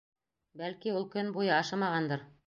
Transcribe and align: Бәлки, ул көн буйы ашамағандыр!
Бәлки, 0.61 0.93
ул 0.99 1.05
көн 1.15 1.29
буйы 1.35 1.53
ашамағандыр! 1.59 2.25